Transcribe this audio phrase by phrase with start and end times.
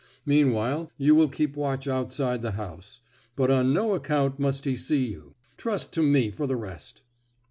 [0.25, 3.01] Meanwhile, you will keep watch outside the house;
[3.35, 5.35] but on no account must he see you.
[5.57, 7.03] Trust to me for the rest."